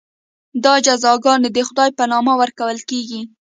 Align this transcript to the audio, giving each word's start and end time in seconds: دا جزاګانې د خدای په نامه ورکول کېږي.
دا 0.63 0.73
جزاګانې 0.85 1.49
د 1.53 1.57
خدای 1.67 1.89
په 1.97 2.03
نامه 2.11 2.33
ورکول 2.41 2.77
کېږي. 2.89 3.21